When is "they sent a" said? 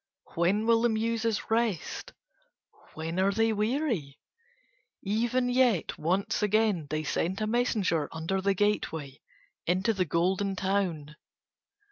6.89-7.45